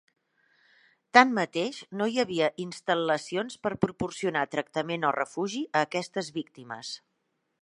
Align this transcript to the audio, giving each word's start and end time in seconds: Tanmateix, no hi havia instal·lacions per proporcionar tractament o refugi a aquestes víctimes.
Tanmateix, 1.17 1.81
no 1.99 2.07
hi 2.13 2.17
havia 2.23 2.49
instal·lacions 2.65 3.61
per 3.67 3.75
proporcionar 3.87 4.45
tractament 4.57 5.09
o 5.13 5.17
refugi 5.21 5.65
a 5.73 5.89
aquestes 5.89 6.35
víctimes. 6.41 6.97